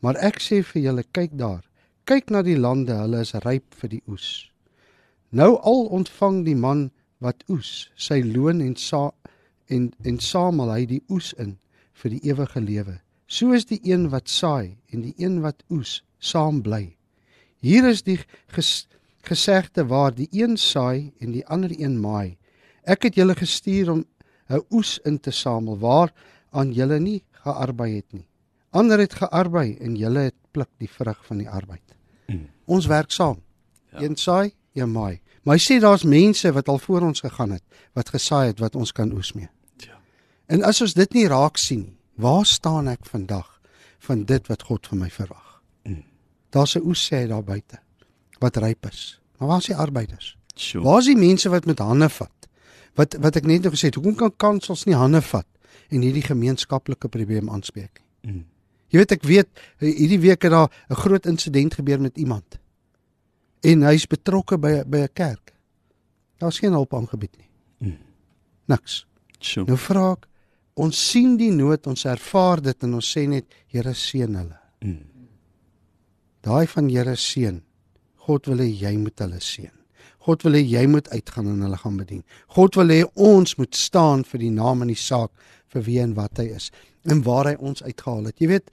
Maar 0.00 0.16
ek 0.16 0.40
sê 0.40 0.62
vir 0.62 0.82
julle 0.82 1.04
kyk 1.12 1.36
daar. 1.38 1.62
Kyk 2.04 2.30
na 2.30 2.42
die 2.42 2.58
lande, 2.58 2.96
hulle 2.96 3.20
is 3.20 3.34
ryp 3.44 3.74
vir 3.74 3.90
die 3.90 4.02
oes. 4.08 4.50
Nou 5.30 5.60
al 5.62 5.86
ontvang 5.94 6.44
die 6.44 6.56
man 6.56 6.90
wat 7.22 7.44
oes 7.52 7.90
sy 7.94 8.22
loon 8.24 8.60
en 8.64 8.74
sa 8.76 9.10
en 9.70 9.90
en 10.04 10.18
samel 10.18 10.72
hy 10.74 10.84
die 10.86 11.02
oes 11.08 11.32
in 11.38 11.56
vir 12.02 12.16
die 12.16 12.22
ewige 12.30 12.60
lewe. 12.60 13.00
So 13.30 13.54
is 13.54 13.66
die 13.70 13.80
een 13.86 14.08
wat 14.10 14.28
saai 14.28 14.76
en 14.90 15.04
die 15.06 15.14
een 15.18 15.40
wat 15.44 15.62
oes 15.70 16.00
saam 16.18 16.62
bly. 16.62 16.96
Hier 17.60 17.86
is 17.88 18.02
die 18.02 18.18
ges, 18.54 18.88
gesegde 19.22 19.84
waar 19.86 20.14
die 20.16 20.28
een 20.32 20.56
saai 20.56 21.12
en 21.20 21.34
die 21.36 21.44
ander 21.46 21.72
een 21.76 22.00
maai. 22.00 22.36
Ek 22.82 23.04
het 23.06 23.20
julle 23.20 23.36
gestuur 23.36 23.92
om 23.92 24.04
'n 24.48 24.64
oes 24.70 24.98
in 25.04 25.20
te 25.20 25.30
samel 25.30 25.78
waar 25.78 26.12
aan 26.50 26.72
julle 26.72 26.98
nie 26.98 27.22
gearbei 27.44 27.94
het 27.96 28.12
nie. 28.12 28.26
Ander 28.70 28.98
het 28.98 29.14
gearbei 29.14 29.76
en 29.80 29.96
julle 29.96 30.30
het 30.30 30.36
pluk 30.50 30.70
die 30.78 30.90
vrug 30.90 31.26
van 31.26 31.38
die 31.38 31.48
arbeid. 31.48 31.94
Mm. 32.26 32.48
Ons 32.64 32.86
werk 32.86 33.10
saam. 33.10 33.42
Ja. 33.92 34.02
Een 34.02 34.16
saai, 34.16 34.52
een 34.72 34.92
maai. 34.92 35.20
Maar 35.42 35.56
hy 35.56 35.62
sê 35.62 35.80
daar's 35.80 36.04
mense 36.04 36.52
wat 36.52 36.68
al 36.68 36.78
voor 36.78 37.00
ons 37.00 37.20
gegaan 37.20 37.50
het, 37.50 37.62
wat 37.92 38.08
gesaai 38.08 38.46
het 38.46 38.58
wat 38.58 38.76
ons 38.76 38.92
kan 38.92 39.12
oes 39.12 39.32
mee. 39.32 39.48
En 40.50 40.64
as 40.66 40.80
ons 40.82 40.94
dit 40.98 41.12
nie 41.14 41.28
raak 41.30 41.60
sien 41.62 41.84
nie, 41.84 41.96
waar 42.20 42.44
staan 42.46 42.88
ek 42.90 43.06
vandag 43.08 43.48
van 44.06 44.24
dit 44.28 44.48
wat 44.50 44.66
God 44.68 44.88
van 44.90 44.98
my 45.04 45.08
verwag? 45.10 45.62
Mm. 45.88 46.02
Daar's 46.50 46.74
'n 46.76 46.84
oes 46.84 47.00
sê 47.06 47.26
daar 47.28 47.44
buite 47.44 47.78
wat 48.40 48.56
ryp 48.56 48.86
is. 48.86 49.20
Maar 49.38 49.48
waar 49.48 49.58
is 49.58 49.66
die 49.66 49.76
arbeiders? 49.76 50.36
Sure. 50.54 50.84
Waar 50.84 50.98
is 50.98 51.06
die 51.06 51.16
mense 51.16 51.48
wat 51.48 51.64
met 51.64 51.78
hande 51.78 52.08
vat? 52.08 52.48
Wat 52.94 53.14
wat 53.20 53.36
ek 53.36 53.46
net 53.46 53.62
nou 53.62 53.72
gesê 53.72 53.88
het, 53.88 53.94
hoekom 53.94 54.14
kan 54.14 54.36
kansels 54.36 54.84
nie 54.84 54.94
hande 54.94 55.22
vat 55.22 55.46
en 55.88 56.02
hierdie 56.02 56.22
gemeenskaplike 56.22 57.08
probleem 57.08 57.50
aanspreek 57.50 58.00
nie? 58.00 58.32
Mm. 58.32 58.46
Jy 58.90 58.98
weet 58.98 59.12
ek 59.12 59.22
weet 59.22 59.48
hierdie 59.78 60.20
week 60.20 60.42
het 60.42 60.50
daar 60.50 60.70
'n 60.90 60.94
groot 60.94 61.26
insident 61.26 61.74
gebeur 61.74 62.00
met 62.00 62.16
iemand. 62.16 62.58
En 63.62 63.82
hy's 63.82 64.06
betrokke 64.06 64.58
by 64.58 64.82
by 64.86 64.98
'n 64.98 65.12
kerk. 65.12 65.54
Daar's 66.38 66.58
geen 66.58 66.72
hulp 66.72 66.94
aangebied 66.94 67.36
nie. 67.36 67.50
Mm. 67.78 67.98
Niks. 68.66 69.06
Sure. 69.38 69.66
Nou 69.66 69.78
vra 69.78 70.12
ek, 70.12 70.26
ons 70.80 71.00
sien 71.10 71.36
die 71.40 71.52
nood, 71.54 71.86
ons 71.90 72.06
ervaar 72.08 72.62
dit 72.64 72.86
en 72.86 72.96
ons 72.98 73.12
sê 73.16 73.26
net 73.28 73.48
Here 73.70 73.92
seën 73.94 74.34
hulle. 74.34 74.56
Mm. 74.82 75.28
Daai 76.46 76.66
van 76.72 76.88
Here 76.90 77.16
seën. 77.16 77.60
God 78.26 78.48
wil 78.50 78.62
hê 78.64 78.68
jy 78.70 78.96
moet 78.98 79.20
hulle 79.22 79.40
seën. 79.44 79.72
God 80.26 80.44
wil 80.44 80.58
hê 80.58 80.62
jy 80.66 80.84
moet 80.90 81.08
uitgaan 81.12 81.48
en 81.48 81.64
hulle 81.64 81.78
gaan 81.80 81.96
bedien. 82.00 82.22
God 82.56 82.76
wil 82.80 82.92
hê 82.92 83.00
ons 83.16 83.56
moet 83.58 83.76
staan 83.76 84.24
vir 84.28 84.44
die 84.44 84.52
naam 84.52 84.84
en 84.84 84.92
die 84.92 84.98
saak 84.98 85.32
vir 85.72 85.84
wie 85.86 86.00
en 86.02 86.16
wat 86.18 86.40
hy 86.42 86.50
is 86.56 86.70
en 87.08 87.22
waar 87.24 87.48
hy 87.48 87.54
ons 87.64 87.80
uitgehaal 87.80 88.28
het. 88.28 88.40
Jy 88.42 88.50
weet, 88.50 88.66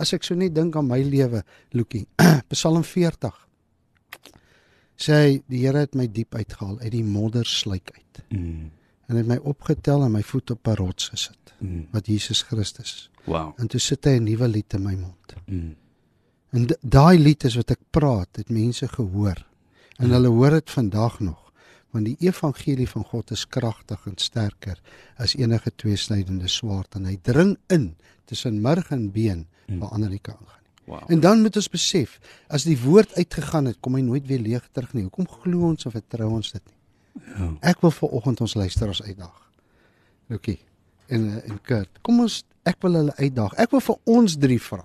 as 0.00 0.14
ek 0.16 0.24
so 0.24 0.36
net 0.38 0.54
dink 0.56 0.76
aan 0.78 0.88
my 0.88 1.02
lewe, 1.04 1.42
Lukie, 1.76 2.06
Psalm 2.54 2.84
40. 2.86 3.34
Sê 4.96 5.18
hy, 5.18 5.34
die 5.50 5.64
Here 5.66 5.84
het 5.84 5.98
my 5.98 6.06
diep 6.08 6.36
uitgehaal 6.38 6.78
uit 6.84 6.92
die 6.94 7.04
moddersluik 7.04 7.92
uit 7.92 8.24
Mm. 8.34 8.70
En 9.06 9.16
het 9.16 9.26
my 9.26 9.36
opgetel 9.42 10.04
en 10.04 10.12
my 10.12 10.22
voet 10.22 10.50
op 10.50 10.66
'n 10.68 10.74
rots 10.74 11.08
gesit, 11.08 11.54
Mm. 11.58 11.86
wat 11.90 12.06
Jesus 12.06 12.42
Christus. 12.42 13.10
Wow. 13.24 13.52
En 13.56 13.66
toe 13.66 13.80
sit 13.80 14.04
hy 14.04 14.10
'n 14.18 14.22
nuwe 14.22 14.48
lied 14.48 14.72
in 14.72 14.82
my 14.82 14.94
mond. 14.94 15.34
Mm. 15.46 15.76
En 16.50 16.66
daai 16.80 17.18
lied 17.18 17.44
is 17.44 17.54
wat 17.54 17.70
ek 17.70 17.80
praat, 17.90 18.28
het 18.36 18.50
mense 18.50 18.88
gehoor. 18.88 19.46
En 19.96 20.10
hulle 20.10 20.28
hoor 20.28 20.50
dit 20.50 20.70
vandag 20.70 21.20
nog, 21.20 21.52
want 21.90 22.04
die 22.04 22.16
evangelie 22.18 22.88
van 22.88 23.04
God 23.04 23.30
is 23.30 23.48
kragtig 23.48 24.06
en 24.06 24.16
sterker 24.16 24.80
as 25.16 25.36
enige 25.36 25.72
tweesnydende 25.76 26.48
swaard 26.48 26.94
en 26.94 27.04
hy 27.04 27.18
dring 27.22 27.56
in 27.66 27.96
tussen 28.24 28.60
murg 28.60 28.90
en 28.90 29.10
been 29.12 29.46
waar 29.78 29.88
ander 29.90 30.08
nie 30.08 30.18
kan 30.18 30.34
gaan 30.34 30.62
nie. 30.62 30.94
Wow. 30.94 31.10
En 31.10 31.20
dan 31.20 31.40
moet 31.42 31.56
ons 31.56 31.68
besef, 31.68 32.20
as 32.48 32.64
die 32.64 32.78
woord 32.80 33.14
uitgegaan 33.14 33.64
het, 33.64 33.76
kom 33.80 33.94
hy 33.94 34.00
nooit 34.00 34.26
weer 34.26 34.38
leeg 34.40 34.68
terug 34.72 34.92
nie. 34.92 35.02
Hoekom 35.02 35.28
glo 35.28 35.68
ons 35.68 35.86
of 35.86 35.92
vertrou 35.92 36.30
ons 36.30 36.52
dit 36.52 36.62
nie? 36.66 36.73
Ja. 37.14 37.48
Ek 37.70 37.82
wil 37.84 37.92
vir 37.94 38.14
oggend 38.18 38.40
ons 38.44 38.54
luisteraars 38.58 39.02
uitdaag. 39.02 39.40
Lukie 40.32 40.58
en 41.06 41.28
eh, 41.30 41.50
en 41.50 41.60
Kurt. 41.62 42.00
Kom 42.02 42.20
ons 42.24 42.42
ek 42.68 42.80
wil 42.84 42.98
hulle 43.00 43.14
uitdaag. 43.18 43.56
Ek 43.60 43.74
wil 43.74 43.82
vir 43.84 43.98
ons 44.16 44.36
drie 44.40 44.60
vra. 44.62 44.84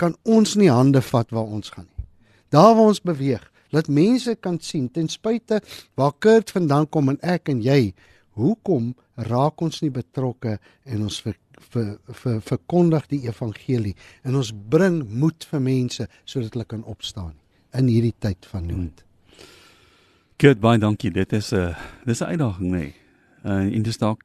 Kan 0.00 0.16
ons 0.24 0.54
nie 0.56 0.70
hande 0.70 1.02
vat 1.04 1.34
waar 1.34 1.50
ons 1.58 1.72
gaan 1.74 1.88
nie. 1.88 2.06
Daar 2.50 2.74
waar 2.74 2.90
ons 2.90 3.02
beweeg, 3.02 3.42
laat 3.70 3.88
mense 3.88 4.34
kan 4.42 4.58
sien 4.60 4.88
ten 4.90 5.08
spyte 5.08 5.60
waar 5.98 6.16
Kurt 6.18 6.50
vandaan 6.50 6.88
kom 6.88 7.12
en 7.12 7.20
ek 7.22 7.52
en 7.52 7.60
jy, 7.62 7.92
hoekom 8.38 8.94
raak 9.28 9.62
ons 9.62 9.82
nie 9.84 9.92
betrokke 9.94 10.56
en 10.84 11.04
ons 11.06 11.20
ver, 11.22 11.36
ver, 11.70 11.92
ver, 12.22 12.40
verkondig 12.46 13.06
die 13.12 13.20
evangelie 13.28 13.94
en 14.24 14.38
ons 14.40 14.50
bring 14.72 15.02
moed 15.10 15.46
vir 15.50 15.62
mense 15.62 16.08
sodat 16.24 16.56
hulle 16.56 16.66
kan 16.66 16.82
opstaan 16.88 17.36
in 17.78 17.90
hierdie 17.92 18.16
tyd 18.18 18.48
van 18.50 18.66
nood. 18.66 19.04
Goed, 20.40 20.56
baie 20.56 20.78
dankie. 20.80 21.10
Dit 21.12 21.32
is 21.36 21.50
'n 21.52 21.56
uh, 21.56 21.76
dis 22.04 22.20
'n 22.20 22.24
uitdaging, 22.24 22.70
nê. 22.70 22.78
Nee. 22.78 22.94
Uh 23.44 23.76
en 23.76 23.82
dis 23.82 23.98
dalk 23.98 24.22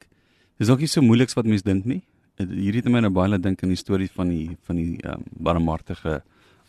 dis 0.57 0.67
dalk 0.67 0.79
nie 0.79 0.87
so 0.87 1.01
moeiliks 1.01 1.33
wat 1.33 1.45
mense 1.45 1.63
dink 1.63 1.85
nie. 1.85 2.03
Uh, 2.39 2.47
Hierdie 2.47 2.81
het 2.81 2.89
my 2.89 2.99
nou 2.99 3.11
baie 3.11 3.29
laat 3.29 3.43
dink 3.43 3.63
aan 3.63 3.69
die 3.69 3.77
storie 3.77 4.09
van 4.11 4.29
die 4.29 4.57
van 4.63 4.75
die 4.75 4.95
um, 5.03 5.23
barmhartige 5.29 6.21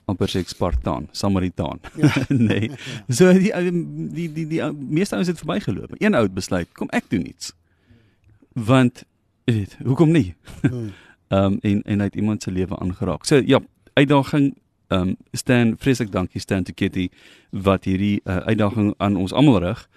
amper 0.04 0.28
sê 0.28 0.42
ek 0.42 0.48
Spartaan, 0.48 1.08
Samaritaan. 1.12 1.78
Ja. 1.94 2.10
nee. 2.50 2.70
So 3.08 3.32
die 3.32 3.52
uh, 3.54 3.62
die 3.70 4.10
die 4.10 4.32
die, 4.34 4.46
die 4.46 4.72
meeste 4.72 5.14
ouens 5.14 5.28
het 5.28 5.38
verbygeloop. 5.38 5.94
Een 5.98 6.14
ou 6.14 6.22
het 6.22 6.34
besluit, 6.34 6.68
kom 6.72 6.90
ek 6.90 7.06
doen 7.08 7.26
iets. 7.26 7.54
Want 8.52 9.04
weet, 9.44 9.78
hoekom 9.84 10.10
nie? 10.10 10.34
Hmm. 10.62 10.90
Ehm 11.28 11.52
um, 11.52 11.58
en 11.62 11.82
en 11.82 11.98
hy 11.98 12.04
het 12.04 12.14
iemand 12.14 12.42
se 12.42 12.50
lewe 12.50 12.78
aangeraak. 12.78 13.24
So 13.24 13.36
ja, 13.36 13.60
uitdaging 13.94 14.54
ehm 14.88 15.08
um, 15.08 15.16
Stan, 15.32 15.74
vreeslik 15.78 16.12
dankie 16.12 16.40
Stan 16.40 16.64
Kitty 16.64 17.08
wat 17.50 17.84
hierdie 17.84 18.20
uh, 18.24 18.36
uitdaging 18.46 18.94
aan 18.96 19.16
ons 19.16 19.32
almal 19.32 19.58
rig. 19.64 19.88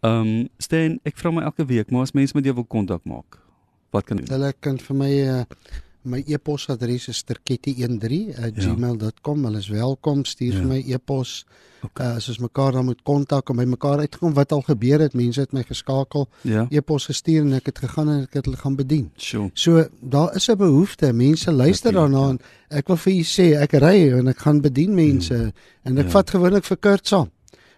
Ehm 0.00 0.20
um, 0.20 0.48
Stan, 0.58 0.98
ek 1.04 1.18
vra 1.20 1.30
my 1.30 1.42
elke 1.42 1.66
week, 1.66 1.90
maar 1.90 2.02
as 2.02 2.12
mense 2.12 2.36
met 2.36 2.44
jou 2.44 2.54
wil 2.54 2.66
kontak 2.68 3.04
maak, 3.04 3.38
wat 3.90 4.04
kan 4.04 4.16
doen? 4.16 4.28
Hulle 4.28 4.52
kan 4.60 4.78
vir 4.78 4.96
my 4.96 5.12
uh, 5.22 5.42
my 6.04 6.22
e-posadres 6.26 7.08
is 7.08 7.24
terketti13@gmail.com. 7.24 9.44
Hulle 9.44 9.58
is 9.58 9.68
welkom. 9.68 10.24
Stuur 10.24 10.52
Ja. 10.52 10.58
vir 10.58 10.66
my 10.68 10.82
e-pos. 10.86 11.46
Okay. 11.84 12.06
Uh, 12.06 12.14
as 12.16 12.28
ons 12.28 12.38
mekaar 12.38 12.72
dan 12.72 12.84
moet 12.84 13.02
kontak 13.02 13.48
en 13.50 13.56
by 13.56 13.64
mekaar 13.64 13.98
uitkom 13.98 14.32
wat 14.34 14.52
al 14.52 14.62
gebeur 14.62 14.98
het. 15.00 15.14
Mense 15.14 15.40
het 15.40 15.52
my 15.52 15.62
geskakel, 15.62 16.28
Ja. 16.42 16.66
e-pos 16.70 17.04
gestuur 17.06 17.40
en 17.42 17.52
ek 17.52 17.66
het 17.66 17.78
gegaan 17.78 18.08
en 18.08 18.22
ek 18.22 18.32
het 18.32 18.44
hulle 18.44 18.56
gaan 18.56 18.76
bedien. 18.76 19.10
Sure. 19.16 19.50
So 19.54 19.88
daar 20.00 20.34
is 20.36 20.48
'n 20.48 20.56
behoefte. 20.56 21.12
Mense 21.12 21.52
luister 21.52 21.92
Natuurlijk, 21.92 22.12
daarna 22.14 22.30
en 22.30 22.38
ek 22.78 22.86
wil 22.86 22.96
vir 22.96 23.12
u 23.12 23.22
sê 23.22 23.60
ek 23.60 23.72
ry 23.72 24.12
en 24.18 24.28
ek 24.28 24.38
gaan 24.38 24.60
bedien 24.60 24.94
mense 24.94 25.52
en 25.84 25.98
ek 25.98 26.04
Ja. 26.04 26.10
vat 26.10 26.30
gewoonlik 26.30 26.64
vir 26.64 26.76
Kurt 26.76 27.06
saam. 27.06 27.30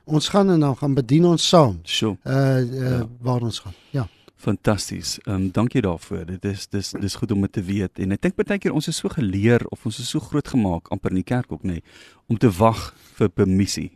Ons 0.05 0.29
gaan 0.29 0.51
en 0.51 0.61
dan 0.61 0.77
gaan 0.77 0.95
bedien 0.95 1.25
ons 1.25 1.49
saam. 1.49 1.79
Sure. 1.83 2.17
Uh, 2.25 2.33
uh 2.33 2.91
Ja. 2.91 3.09
waar 3.21 3.41
ons 3.43 3.59
gaan. 3.59 3.75
Ja. 3.91 4.09
Fantasties. 4.37 5.19
Ehm 5.25 5.35
um, 5.35 5.51
dankie 5.53 5.81
daarvoor. 5.81 6.27
Dit 6.27 6.45
is 6.45 6.67
dis 6.69 6.91
dis 7.01 7.15
goed 7.15 7.31
om 7.33 7.41
dit 7.41 7.53
te 7.53 7.63
weet. 7.63 7.99
En 7.99 8.13
ek 8.13 8.23
dink 8.23 8.35
baie 8.37 8.59
keer 8.59 8.73
ons 8.77 8.89
is 8.89 8.97
so 8.97 9.09
geleer 9.09 9.65
of 9.73 9.87
ons 9.89 9.99
is 9.99 10.09
so 10.13 10.21
groot 10.21 10.49
gemaak 10.49 10.91
amper 10.93 11.11
in 11.11 11.23
die 11.23 11.27
kerk 11.27 11.53
ook 11.53 11.63
nê 11.65 11.79
nee, 11.79 11.83
om 12.29 12.39
te 12.39 12.51
wag 12.51 12.91
vir 13.17 13.29
permissie. 13.29 13.91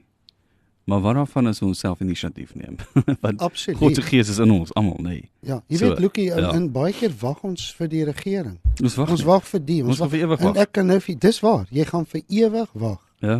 Maar 0.90 1.00
wat 1.00 1.14
daarvan 1.14 1.46
as 1.46 1.60
ons 1.62 1.78
self 1.78 2.00
inisiatief 2.00 2.54
neem? 2.54 2.76
Want 3.22 3.40
Absoluut. 3.40 3.78
God 3.78 3.94
se 3.94 4.02
gees 4.02 4.28
is 4.28 4.38
in 4.38 4.50
ons 4.50 4.72
almal 4.74 4.96
nê. 4.98 5.08
Nee. 5.20 5.28
Ja, 5.40 5.60
jy 5.66 5.76
So, 5.76 5.88
weet 5.88 5.98
Lukie, 5.98 6.30
in, 6.30 6.42
ja. 6.42 6.52
in 6.56 6.70
baie 6.72 6.92
keer 6.96 7.12
wag 7.20 7.44
ons 7.46 7.68
vir 7.78 7.90
die 7.92 8.04
regering. 8.08 8.56
Ons 8.82 8.96
wag. 8.98 9.12
Ons 9.12 9.20
nie. 9.22 9.28
wag 9.28 9.44
vir 9.52 9.62
die, 9.68 9.78
Ons 9.84 10.00
gaan 10.02 10.10
vir 10.10 10.24
ewig 10.24 10.40
En 10.40 10.50
wag. 10.50 10.62
ek 10.64 10.72
kan 10.72 10.90
nou 10.90 10.98
vir 11.04 11.18
dis 11.28 11.40
waar, 11.44 11.66
jy 11.70 11.84
gaan 11.92 12.08
vir 12.10 12.22
ewig 12.26 12.72
wag. 12.72 12.98
Ja. 13.22 13.36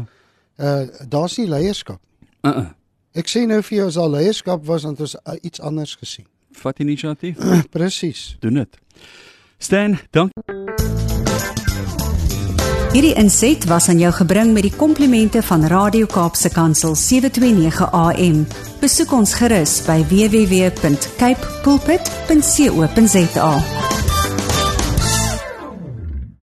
Uh 0.61 1.09
daar's 1.09 1.39
nie 1.41 1.49
leierskap. 1.49 1.99
Uh 2.45 2.51
-uh. 2.51 2.69
Ek 3.19 3.27
sê 3.27 3.47
nou 3.49 3.63
vir 3.63 3.79
jou 3.79 3.87
as 3.89 3.97
al 3.97 4.11
leierskap 4.11 4.67
was 4.67 4.83
dan 4.87 4.95
het 4.95 5.01
ons 5.01 5.17
uh, 5.17 5.35
iets 5.43 5.61
anders 5.61 5.95
gesien. 5.99 6.27
Vat 6.53 6.79
inisiatief. 6.79 7.37
Presies. 7.75 8.37
Doen 8.41 8.55
dit. 8.55 8.79
Stan, 9.59 9.99
dank. 10.11 10.33
Hierdie 12.91 13.15
inset 13.15 13.65
was 13.71 13.87
aan 13.89 14.01
jou 14.03 14.11
gebring 14.13 14.51
met 14.53 14.65
die 14.67 14.73
komplimente 14.75 15.43
van 15.47 15.63
Radio 15.71 16.09
Kaapse 16.11 16.51
Kansel 16.51 16.97
729 16.99 17.87
AM. 17.95 18.43
Besoek 18.81 19.15
ons 19.15 19.35
gerus 19.39 19.79
by 19.87 20.01
www.cape 20.11 21.55
pulpit.co.za. 21.63 23.55